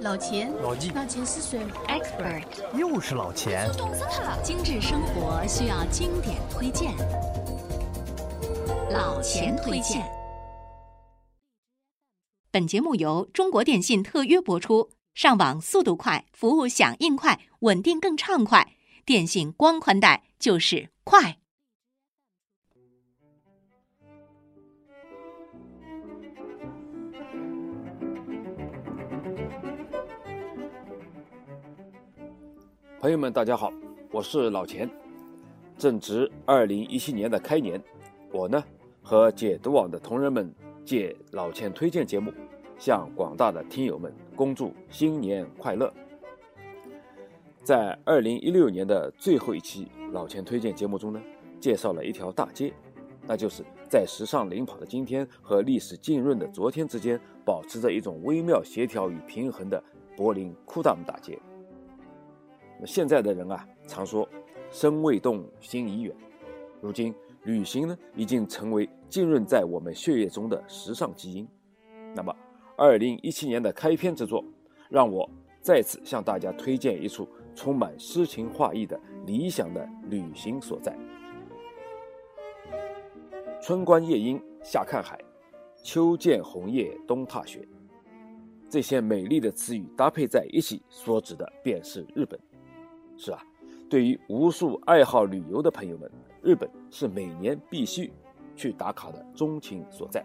[0.00, 2.44] 老钱，老纪，老钱是谁？Expert，
[2.78, 3.68] 又是老钱。
[3.76, 4.42] 懂死他了！
[4.44, 6.94] 精致生活需要经典推荐，
[8.92, 10.08] 老钱推荐。
[12.52, 18.74] 本节目由中国电信特约播出，上网速度快，服务响应快，稳定更畅快。
[19.04, 21.38] 电信光宽带就是快。
[33.00, 33.72] 朋友们，大家好，
[34.10, 34.90] 我是老钱。
[35.76, 37.80] 正值二零一七年的开年，
[38.32, 38.60] 我呢
[39.02, 40.52] 和解读网的同仁们
[40.84, 42.32] 借老钱推荐节目，
[42.76, 45.94] 向广大的听友们恭祝新年快乐。
[47.62, 51.22] 在二零一六年的最后一期老钱推荐节目中呢，
[51.60, 52.72] 介绍了一条大街，
[53.28, 59.80] 那就是在时尚领跑的今天和历史浸润的昨天之间，保持着一种微妙协调与平衡的
[60.16, 61.38] 柏林库达姆大街。
[62.80, 64.28] 那现在的人啊，常说
[64.70, 66.14] “身未动，心已远”。
[66.80, 71.48] 如今，旅行呢，已经成为浸润在我们血液中的时尚基因。
[72.14, 72.34] 那么，
[72.76, 74.44] 二零一七年的开篇之作，
[74.88, 75.28] 让我
[75.60, 80.96] 再次向大家推荐一处充满诗情画意的理想的旅行所在。
[83.60, 85.18] 春观夜莺，夏看海，
[85.82, 87.66] 秋见红叶，冬踏雪。
[88.70, 92.38] 这些美丽的词语搭配在一起，所指的便是日本。
[93.18, 93.42] 是啊，
[93.90, 96.08] 对于无数爱好旅游的朋友们，
[96.40, 98.12] 日本是每年必须
[98.54, 100.24] 去打卡的钟情所在。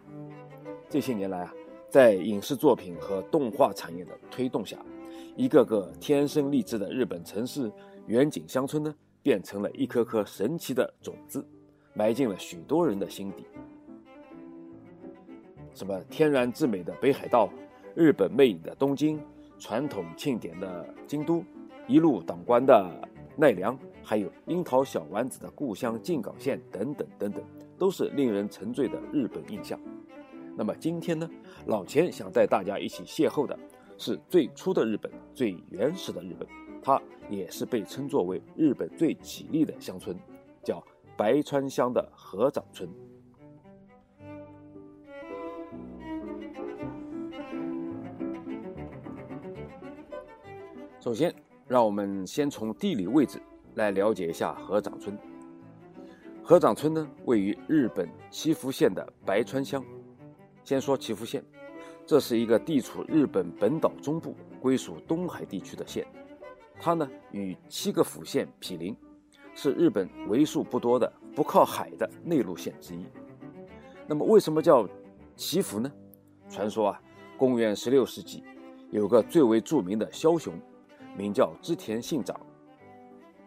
[0.88, 1.52] 这些年来啊，
[1.90, 4.78] 在影视作品和动画产业的推动下，
[5.36, 7.72] 一个个天生丽质的日本城市
[8.06, 11.44] 远景乡村呢，变成了一颗颗神奇的种子，
[11.96, 13.44] 埋进了许多人的心底。
[15.74, 17.50] 什么天然之美的北海道，
[17.96, 19.20] 日本魅影的东京，
[19.58, 21.44] 传统庆典的京都。
[21.88, 22.90] 一路当关的
[23.36, 27.44] 奈良，还有樱桃小丸子的故乡静冈县等等等等，
[27.78, 29.80] 都是令人沉醉的日本印象。
[30.56, 31.30] 那么今天呢，
[31.66, 33.58] 老钱想带大家一起邂逅的
[33.98, 36.48] 是最初的日本，最原始的日本，
[36.82, 40.16] 它也是被称作为日本最绮丽的乡村，
[40.64, 40.82] 叫
[41.18, 42.90] 白川乡的河长村。
[51.02, 51.34] 首先。
[51.74, 53.42] 让我们先从地理位置
[53.74, 55.18] 来了解一下河长村。
[56.44, 59.84] 河长村呢，位于日本岐阜县的白川乡。
[60.64, 61.44] 先说岐阜县，
[62.06, 66.06] 这是一个地处日本本岛中部、归属东海地区的县。
[66.80, 68.96] 它呢，与七个府县毗邻，
[69.56, 73.04] 是日本为数不多的不靠海的内陆县之一。
[74.06, 74.88] 那么，为什么叫
[75.36, 75.92] 祈福呢？
[76.48, 77.02] 传说啊，
[77.36, 78.44] 公元十六世纪，
[78.92, 80.54] 有个最为著名的枭雄。
[81.18, 82.40] 名叫织田信长，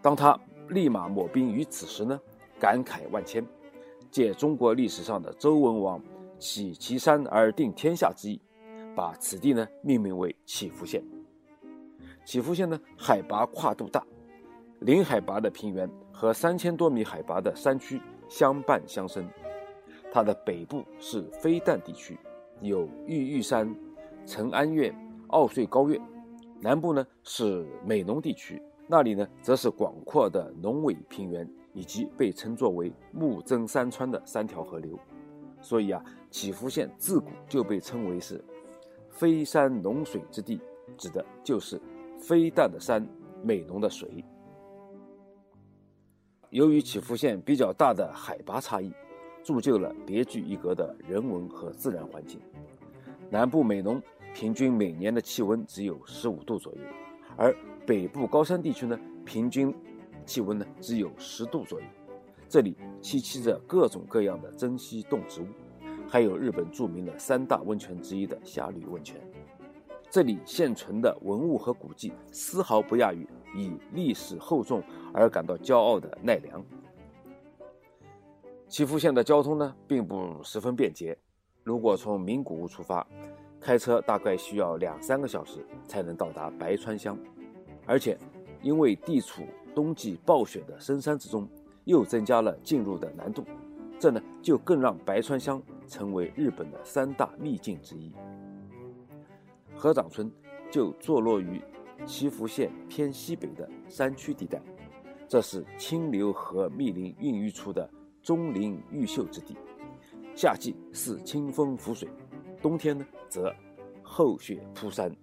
[0.00, 0.38] 当他
[0.68, 2.20] 立马抹兵于此时呢，
[2.60, 3.44] 感慨万千，
[4.10, 6.00] 借中国历史上的周文王
[6.38, 8.40] 起岐山而定天下之意，
[8.94, 11.02] 把此地呢命名为祈福县。
[12.24, 14.04] 祈福县呢海拔跨度大，
[14.80, 19.28] 零海拔的平原和三千多米海拔的山区相伴相生。
[20.12, 22.18] 它的北部是飞弹地区，
[22.60, 23.74] 有玉玉山、
[24.24, 24.94] 陈安岳、
[25.28, 26.00] 奥穗高岳。
[26.60, 34.98] 南部呢是美浓地区，那里呢则是广阔的浓尾平原，以及被称作为木曾山川的三条河流。
[35.60, 38.42] 所以啊，祈福县自古就被称为是
[39.10, 40.60] “飞山农水之地”，
[40.96, 41.80] 指的就是
[42.18, 43.06] 飞淡的山、
[43.42, 44.24] 美浓的水。
[46.50, 48.92] 由于祈福县比较大的海拔差异，
[49.42, 52.40] 铸就了别具一格的人文和自然环境。
[53.30, 54.00] 南部美浓。
[54.38, 56.80] 平均每年的气温只有十五度左右，
[57.38, 59.74] 而北部高山地区呢，平均
[60.26, 61.86] 气温呢只有十度左右。
[62.46, 65.46] 这里栖息着各种各样的珍稀动植物，
[66.06, 69.18] 还有日本著名的三大温泉之一的霞吕温泉。
[70.10, 73.26] 这里现存的文物和古迹丝毫不亚于
[73.56, 74.82] 以历史厚重
[75.14, 76.62] 而感到骄傲的奈良。
[78.68, 81.16] 岐阜县的交通呢，并不十分便捷。
[81.62, 83.04] 如果从名古屋出发，
[83.60, 87.18] 开车大概需要两三个小时才能到达白川乡，
[87.84, 88.16] 而且
[88.62, 89.42] 因为地处
[89.74, 91.48] 冬季暴雪的深山之中，
[91.84, 93.44] 又增加了进入的难度，
[93.98, 98.12] 这呢就更让白川乡成为日本的三大秘境之一。
[99.74, 100.30] 河长村
[100.70, 101.60] 就坐落于
[102.04, 104.60] 岐阜县偏西北的山区地带，
[105.28, 107.88] 这是清流河密林孕育出的
[108.22, 109.56] 钟灵毓秀之地，
[110.34, 112.08] 夏季是清风拂水。
[112.62, 113.54] 冬天呢，则
[114.02, 115.14] 厚雪铺山，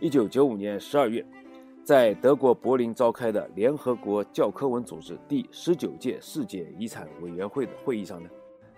[0.00, 1.24] 一九九五年十二月，
[1.82, 8.28] 在德国柏林召开的联合国教科文组织第十九届世界遗产委员会的会议上呢，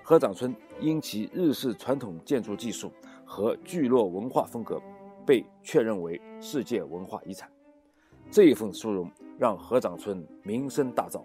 [0.02, 2.92] 河掌村因其日式传统建筑技术
[3.24, 4.80] 和聚落文化风格，
[5.26, 7.50] 被确认为世界文化遗产。
[8.30, 11.22] 这一份殊荣让河掌村名声大噪，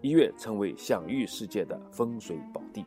[0.00, 2.84] 一跃成为享誉世界的风水宝地。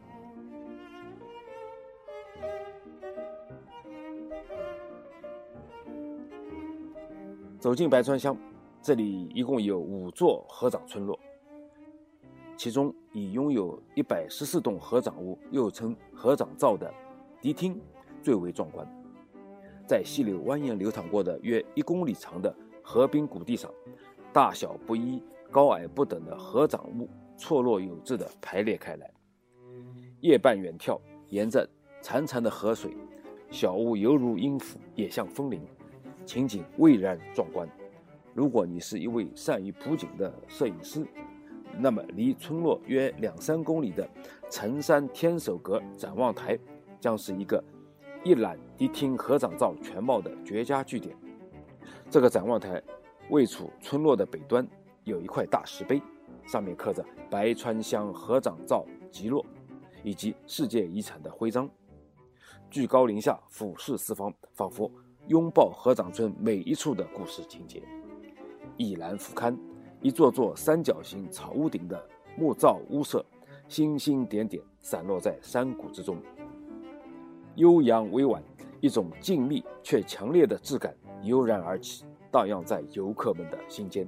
[7.59, 8.37] 走进白川乡，
[8.83, 11.19] 这里一共有五座合掌村落，
[12.55, 16.93] 其中以拥有一百十四栋合掌屋，又称合掌灶的
[17.41, 17.81] 迪厅
[18.21, 18.87] 最为壮观。
[19.87, 23.71] 在溪流蜿蜒流淌过的约一公里长的河滨谷地上，
[24.31, 29.11] 大小不一、高矮不等的合掌屋错落有致地排列开来，
[30.21, 30.99] 夜半远眺，
[31.29, 31.67] 沿着
[32.03, 32.95] 潺潺的河水，
[33.49, 35.59] 小屋犹如音符，也像风铃。
[36.27, 37.67] 情景蔚然壮观。
[38.33, 41.07] 如果你是一位善于普景的摄影师，
[41.79, 44.07] 那么离村落约两三公里的
[44.49, 46.59] 城山天守阁展望台，
[46.99, 47.63] 将是一个
[48.23, 51.15] 一览一听合掌造全貌的绝佳据点。
[52.09, 52.83] 这个展望台
[53.29, 54.67] 位处村落的北端，
[55.05, 56.01] 有一块大石碑，
[56.45, 59.45] 上面刻着“白川乡合掌造集落”
[60.03, 61.69] 以及世界遗产的徽章。
[62.69, 64.91] 居高临下俯视四方，仿佛。
[65.27, 67.83] 拥抱合掌村每一处的故事情节，
[68.77, 69.57] 一览俯瞰，
[70.01, 72.01] 一座座三角形草屋顶的
[72.37, 73.25] 木造屋舍，
[73.67, 76.17] 星星点点散落在山谷之中，
[77.55, 78.41] 悠扬委婉，
[78.79, 84.07] 一种静谧却强烈的质感油然而起，荡漾在游客们的心间。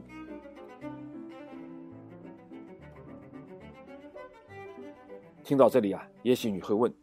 [5.43, 6.93] 听到这里啊，也许你会问，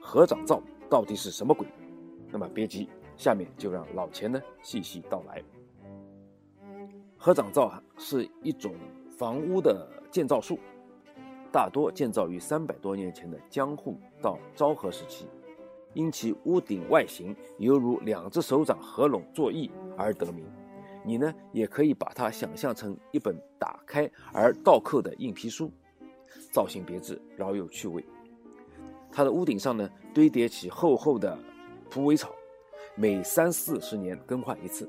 [0.00, 0.60] 合掌灶
[0.90, 1.64] 到底是什么鬼？
[2.32, 2.88] 那么别急。
[3.16, 5.42] 下面就让老钱呢细细道来。
[7.16, 8.74] 合掌造是一种
[9.16, 10.58] 房屋的建造术，
[11.52, 15.26] 大多建造于三百多年前的江户到昭和时期，
[15.94, 20.44] 因其屋顶外形犹如两只手掌合拢作揖而得名。
[21.04, 25.70] 你呢也可以把它想象成一本打开而倒扣的硬皮书，
[26.50, 28.04] 造型别致，饶有趣味。
[29.12, 31.38] 它的屋顶上呢堆叠起厚厚的
[31.88, 32.32] 蒲苇草。
[32.94, 34.88] 每三四十年更换一次。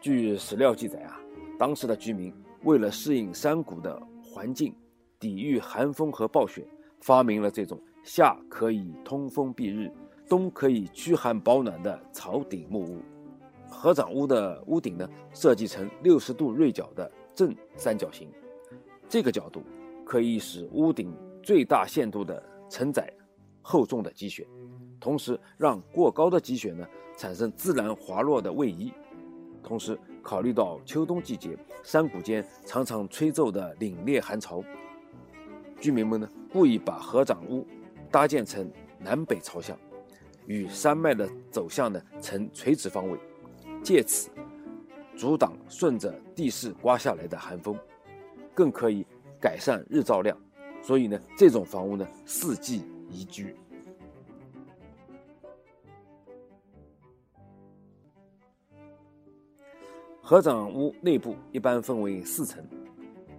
[0.00, 1.20] 据史料记载啊，
[1.58, 2.32] 当时的居民
[2.64, 4.74] 为了适应山谷的环境，
[5.18, 6.66] 抵御寒风和暴雪，
[7.00, 9.92] 发明了这种夏可以通风避日，
[10.26, 13.02] 冬可以驱寒保暖的草顶木屋。
[13.68, 18.28] 合掌屋的屋顶呢，设计成六十度锐角的正三角形，
[19.06, 19.62] 这个角度
[20.04, 23.12] 可以使屋顶最大限度地承载
[23.60, 24.46] 厚重的积雪，
[24.98, 26.86] 同时让过高的积雪呢。
[27.22, 28.92] 产生自然滑落的位移，
[29.62, 34.60] 同时考虑到秋冬季节山谷间常常吹奏的凛冽寒潮，
[35.80, 37.64] 居民们呢故意把合掌屋
[38.10, 39.78] 搭建成南北朝向，
[40.46, 43.16] 与山脉的走向呢呈垂直方位，
[43.84, 44.28] 借此
[45.14, 47.78] 阻挡顺着地势刮下来的寒风，
[48.52, 49.06] 更可以
[49.40, 50.36] 改善日照量，
[50.82, 53.54] 所以呢这种房屋呢四季宜居。
[60.24, 62.64] 合掌屋内部一般分为四层，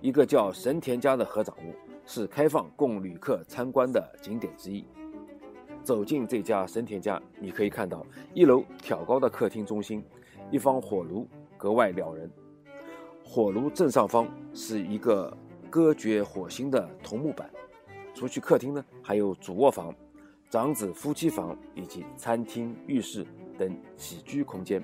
[0.01, 1.73] 一个叫神田家的合掌屋
[2.05, 4.85] 是开放供旅客参观的景点之一。
[5.81, 10.03] 走进这家神田家，你可以看到一楼挑高的客厅中心，
[10.51, 11.25] 一方火炉
[11.57, 12.29] 格外撩人。
[13.23, 15.35] 火炉正上方是一个
[15.69, 17.49] 隔绝火星的桐木板。
[18.13, 19.95] 除去客厅呢，还有主卧房、
[20.49, 23.25] 长子夫妻房以及餐厅、浴室
[23.57, 24.83] 等起居空间。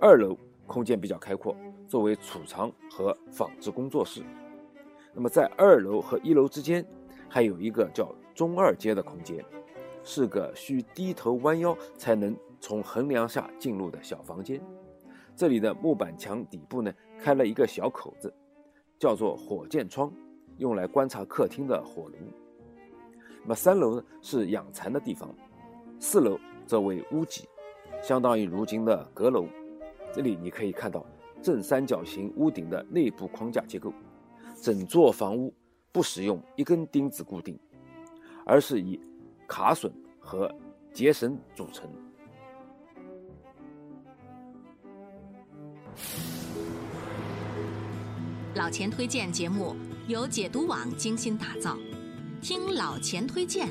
[0.00, 0.34] 二楼。
[0.72, 1.54] 空间比较开阔，
[1.86, 4.22] 作为储藏和纺织工作室。
[5.12, 6.82] 那么在二楼和一楼之间，
[7.28, 9.44] 还有一个叫中二阶的空间，
[10.02, 14.58] 是个需低头弯腰才能从横梁下进入的小房间。
[15.36, 18.32] 这里的木板墙底部呢，开了一个小口子，
[18.98, 20.10] 叫做火箭窗，
[20.56, 22.16] 用来观察客厅的火炉。
[23.42, 25.28] 那么三楼呢是养蚕的地方，
[26.00, 27.46] 四楼则为屋脊，
[28.02, 29.44] 相当于如今的阁楼。
[30.14, 31.04] 这里你可以看到
[31.40, 33.92] 正三角形屋顶的内部框架结构，
[34.60, 35.52] 整座房屋
[35.90, 37.58] 不使用一根钉子固定，
[38.44, 39.00] 而是以
[39.48, 39.90] 卡榫
[40.20, 40.54] 和
[40.92, 41.90] 结绳组成。
[48.54, 49.74] 老钱推荐节目
[50.08, 51.76] 由解读网精心打造，
[52.42, 53.66] 听老钱推荐，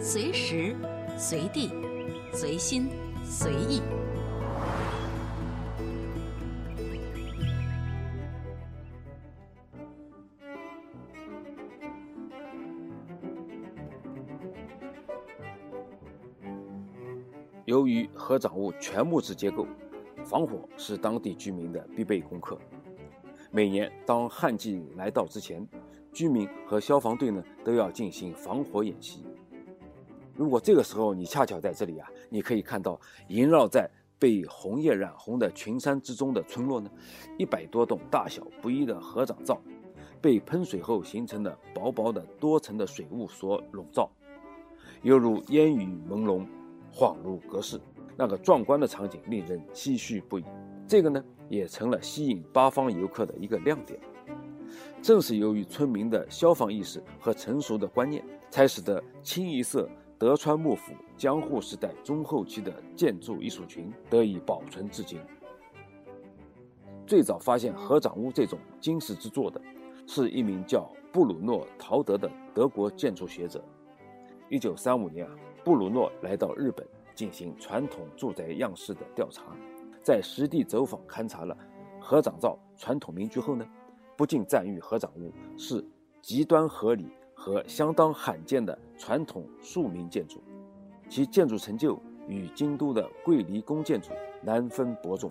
[0.00, 0.74] 随时
[1.18, 1.70] 随地
[2.32, 2.88] 随心
[3.22, 3.82] 随意。
[17.88, 19.66] 于合掌屋全木质结构，
[20.24, 22.58] 防火是当地居民的必备功课。
[23.50, 25.66] 每年当旱季来到之前，
[26.12, 29.24] 居民和消防队呢都要进行防火演习。
[30.36, 36.90] 如果这个时候你恰巧在这里啊，你可以看到萦绕在被红叶染红的群山之中的村落呢，
[37.38, 39.60] 一百多栋大小不一的合掌灶，
[40.20, 44.10] 被喷水后形成的薄薄的多层的水雾所笼罩，
[45.02, 46.46] 犹如烟雨朦胧，
[46.92, 47.80] 恍如隔世。
[48.16, 50.44] 那个壮观的场景令人唏嘘不已。
[50.86, 53.98] 这个呢，也成了吸引八方游客的一个亮点。
[55.00, 59.88] 正是由于村民的消防意识和成熟的观念，才使得清一色。
[60.18, 65.20] 德川幕府江户时代中后期的建筑艺术群得以保存至今。
[67.06, 69.60] 最早发现合掌屋这种惊世之作的，
[70.08, 73.62] 是一名叫布鲁诺·陶德的德国建筑学者。
[74.48, 75.32] 一九三五年啊，
[75.68, 79.54] 布鲁诺来到日本进行传统住宅样式的调查，
[80.02, 81.54] 在实地走访勘察了
[82.00, 83.68] 合掌造传统民居后呢，
[84.16, 85.84] 不禁赞誉合掌屋是
[86.22, 87.10] 极端合理。
[87.34, 90.42] 和相当罕见的传统庶民建筑，
[91.08, 94.10] 其建筑成就与京都的桂离宫建筑
[94.42, 95.30] 难分伯仲，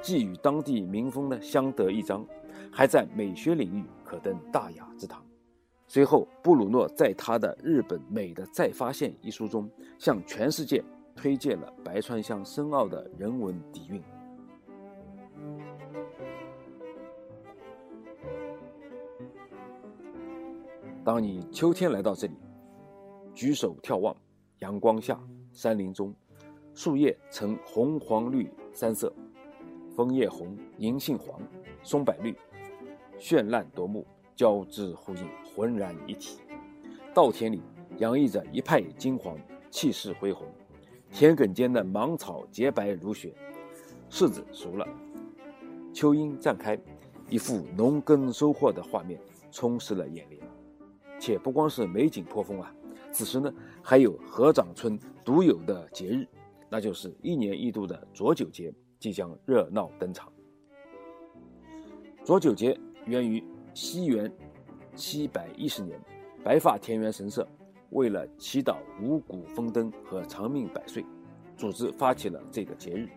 [0.00, 2.24] 既与当地民风呢相得益彰，
[2.72, 5.22] 还在美学领域可登大雅之堂。
[5.86, 10.82] 随后，布鲁诺在他的《日本美的再发现》一书中，向全世界
[11.14, 14.02] 推荐了白川乡深奥的人文底蕴。
[21.04, 22.34] 当你秋天来到这里，
[23.34, 24.16] 举手眺望，
[24.60, 25.20] 阳光下，
[25.52, 26.14] 山林中，
[26.72, 29.14] 树叶呈红、黄、绿三色，
[29.94, 31.38] 枫叶红，银杏黄，
[31.82, 32.34] 松柏绿，
[33.18, 36.40] 绚烂夺目，交织呼应，浑然一体。
[37.14, 37.62] 稻田里
[37.98, 39.38] 洋溢着一派金黄，
[39.70, 40.46] 气势恢宏。
[41.12, 43.32] 田埂间的芒草洁白如雪，
[44.10, 44.86] 柿子熟了，
[45.92, 46.76] 秋樱绽开，
[47.28, 49.20] 一幅农耕收获的画面
[49.52, 50.42] 充实了眼帘。
[51.20, 52.74] 且不光是美景颇丰啊，
[53.12, 56.26] 此时呢还有合掌村独有的节日，
[56.68, 60.32] 那就是一年一度的浊酒节即将热闹登场。
[62.24, 63.42] 浊酒节源于
[63.72, 64.30] 西元
[64.94, 65.98] 七百一十年，
[66.42, 67.46] 白发田园神社
[67.90, 71.04] 为了祈祷五谷丰登和长命百岁，
[71.56, 73.08] 组织发起了这个节日。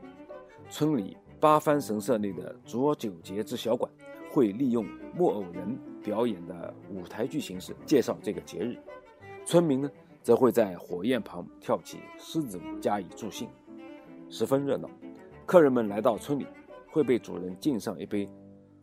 [0.69, 3.91] 村里八幡神社内的浊酒节之小馆。
[4.29, 8.77] 会利用木偶人表演的舞台剧形式介绍这个节日，
[9.45, 9.89] 村民呢
[10.21, 13.49] 则会在火焰旁跳起狮子舞加以助兴，
[14.29, 14.87] 十分热闹。
[15.45, 16.45] 客人们来到村里，
[16.91, 18.29] 会被主人敬上一杯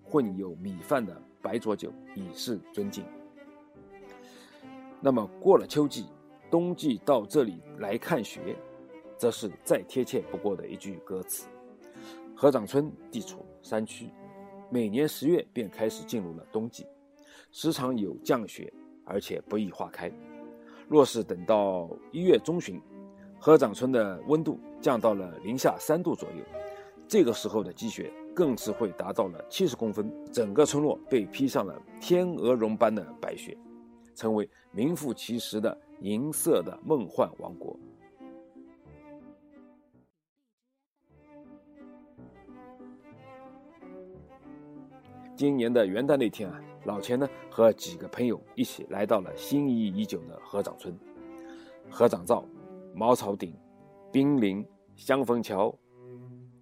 [0.03, 3.05] 混有米饭的白浊酒以示尊敬。
[5.01, 6.07] 那么过了秋季，
[6.51, 8.57] 冬季到这里来看雪，
[9.19, 11.47] 则是再贴切不过的一句歌词。
[12.35, 14.09] 合掌村地处山区。
[14.71, 16.85] 每年十月便开始进入了冬季，
[17.53, 18.73] 时常有降雪，
[19.05, 20.11] 而且不易化开。
[20.89, 22.81] 若是等到一月中旬，
[23.39, 26.45] 合掌村的温度降到了零下三度左右，
[27.07, 33.57] 这个时候的积雪更是会达到了七十公分，整个村落被披上了天鹅绒般的白雪，
[34.15, 37.79] 成为名副其实的银色的梦幻王国。
[45.37, 50.97] 今年的元旦那天啊，老钱呢和几个朋友一起来到了心仪已久的合掌村。
[51.91, 52.45] 合掌灶、
[52.95, 53.55] 茅草顶、
[54.13, 54.65] 冰凌、
[54.97, 55.77] 香枫桥、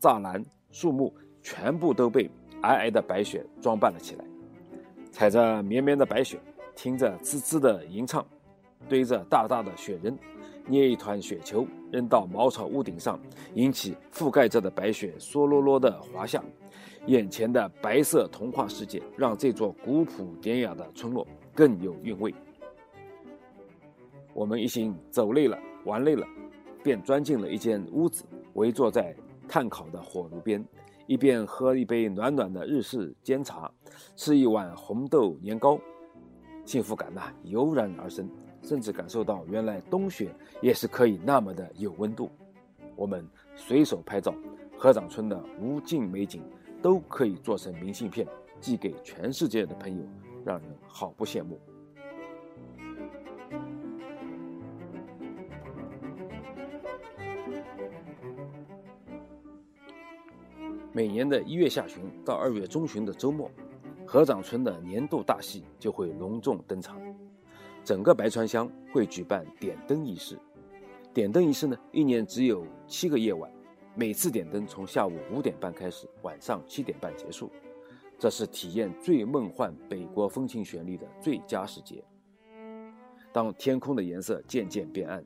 [0.00, 2.30] 栅栏、树木，全部都被
[2.62, 4.24] 皑皑的白雪装扮了起来。
[5.10, 6.40] 踩着绵绵的白雪，
[6.74, 8.24] 听着滋滋的吟唱，
[8.88, 10.16] 堆着大大的雪人，
[10.66, 13.20] 捏一团雪球扔到茅草屋顶上，
[13.54, 16.42] 引起覆盖着的白雪嗦啰啰的滑下。
[17.06, 22.32] 眼前的白色童话世界，让这座古朴典雅的村落更有韵味。
[24.32, 26.24] 我们一行走累了、玩累了，
[26.82, 29.14] 便钻进了一间屋子，围坐在
[29.48, 30.64] 炭烤的火炉边，
[31.06, 33.70] 一边喝一杯暖暖的日式煎茶，
[34.16, 35.78] 吃一碗红豆年糕，
[36.64, 38.28] 幸福感呐油然而生，
[38.62, 42.30] 甚至感受到原来冬雪也是可以那么的有温度。
[42.96, 44.34] 我们随手拍照，
[44.76, 46.42] 合掌村的无尽美景。
[46.82, 48.26] 都可以做成明信片
[48.60, 50.04] 寄给全世界的朋友，
[50.44, 51.56] 让人好不羡慕。
[60.94, 63.50] 每年的一月下旬到二月中旬的周末，
[64.06, 67.00] 合掌村的年度大戏就会隆重登场，
[67.82, 70.38] 整个白川乡会举办点灯仪式，
[71.14, 73.50] 点灯仪式呢，一年只有七个夜晚，
[73.94, 77.50] 每次点灯从下午五点半开始，晚上七点半结束。
[78.18, 82.04] 这是体验最梦幻北国风情旋律的最佳时节。
[83.32, 85.24] 当天空的颜色渐渐变暗，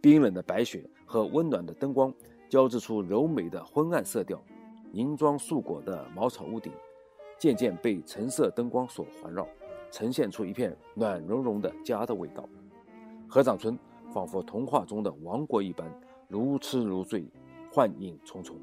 [0.00, 2.12] 冰冷的白雪和温暖的灯光
[2.48, 4.42] 交织出柔美的昏暗色调，
[4.92, 6.72] 银装素裹的茅草屋顶
[7.38, 9.46] 渐渐被橙色灯光所环绕，
[9.90, 12.48] 呈现出一片暖融融的家的味道。
[13.28, 13.78] 合掌村
[14.12, 15.90] 仿佛童话中的王国一般，
[16.28, 17.26] 如痴如醉，
[17.72, 18.56] 幻影重重。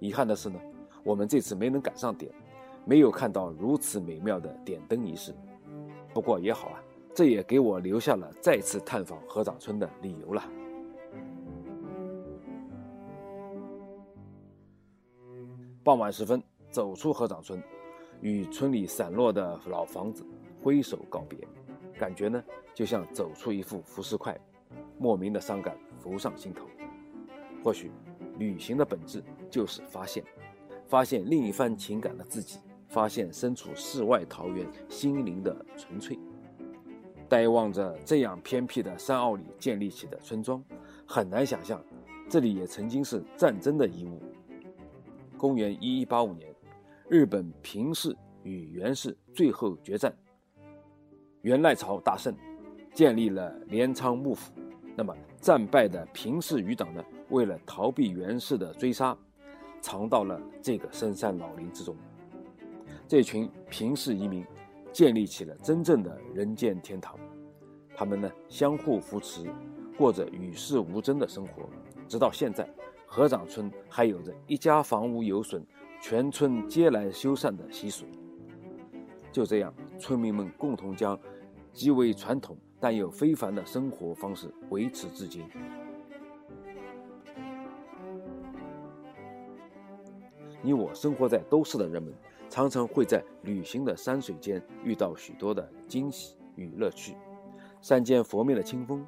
[0.00, 0.58] 遗憾的是呢，
[1.04, 2.32] 我们这次没能赶上点。
[2.86, 5.34] 没有看到如此美妙的点灯仪式，
[6.12, 6.82] 不过也好啊，
[7.14, 10.42] 这也给我留下了再次探访合掌村的理由了。
[15.84, 17.62] 傍晚时分，走出合掌村，
[18.22, 20.24] 与村里散落的老房子
[20.62, 21.38] 挥手告别，
[21.98, 24.34] 感觉呢就像走出一副浮尸块，
[24.98, 26.64] 莫名的伤感浮上心头。
[27.62, 27.90] 或许，
[28.38, 30.24] 旅行的本质就是发现，
[30.88, 32.58] 发现另一番情感的自己。
[32.86, 36.16] 发现身处世外桃源，心灵的纯粹。
[37.28, 40.62] 呆望着这样偏僻的山坳里建立起的村庄，
[41.04, 41.84] 很难想象，
[42.30, 44.22] 这里也曾经是战争的遗物。
[45.44, 46.50] 公元一一八五年，
[47.06, 50.10] 日本平氏与源氏最后决战，
[51.42, 52.34] 源赖朝大胜，
[52.94, 54.54] 建立了镰仓幕府。
[54.96, 57.04] 那么战败的平氏余党呢？
[57.28, 59.14] 为了逃避源氏的追杀，
[59.82, 61.94] 藏到了这个深山老林之中。
[63.06, 64.46] 这群平氏移民
[64.94, 67.20] 建立起了真正的人间天堂，
[67.94, 69.44] 他们呢相互扶持，
[69.98, 71.68] 过着与世无争的生活。
[72.08, 72.66] 直到现在，
[73.14, 75.64] 合掌村还有着一家房屋有损，
[76.02, 78.04] 全村皆来修缮的习俗。
[79.30, 81.16] 就这样，村民们共同将
[81.72, 85.44] 极为传统但又非凡的生活方式维持至今。
[90.60, 92.12] 你我生活在都市的人们。
[92.50, 97.16] 常常会在旅行的山水间遇到许多的惊喜与乐趣。
[97.80, 99.06] 山间佛面的清风，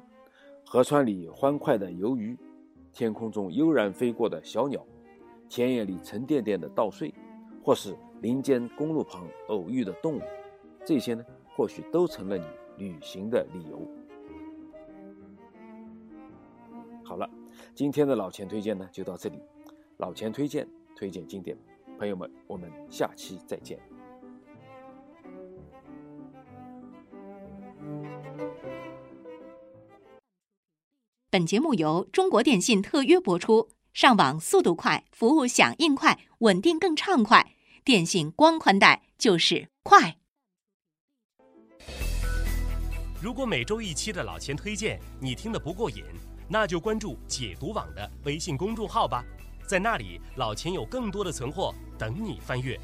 [0.65, 2.37] 河川里欢快的游鱼，
[2.97, 4.83] 天空中悠然飞过的小鸟，
[5.47, 7.13] 田野里沉甸甸的稻穗，
[7.63, 10.21] 或是林间公路旁偶遇的动物，
[10.83, 11.23] 这些呢，
[11.55, 12.43] 或许都成了你
[12.75, 13.87] 旅行的理由。
[17.03, 17.29] 好了，
[17.75, 19.39] 今天的老钱推荐呢，就到这里。
[19.97, 21.55] 老钱推荐，推荐经典。
[21.99, 23.79] 朋友们，我们下期再见。
[31.29, 37.51] 本节目由中国电信特约播出，上网速度快，服务响应快，稳定更畅快。
[37.83, 40.15] 电信光宽带就是快。
[43.21, 46.01] 如果每周一期的老钱推荐你听得不过瘾，
[46.47, 49.21] 那就关注解读网的微信公众号吧。
[49.67, 52.79] 在那里，老钱有更多的存货等你翻阅。